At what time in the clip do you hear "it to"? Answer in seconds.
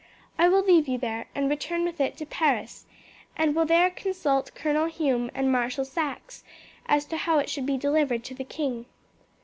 2.01-2.25